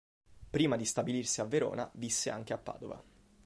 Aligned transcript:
Prima 0.49 0.77
di 0.77 0.85
stabilirsi 0.85 1.41
a 1.41 1.45
Verona 1.45 1.87
visse 1.93 2.31
anche 2.31 2.53
a 2.53 2.57
Padova. 2.57 3.03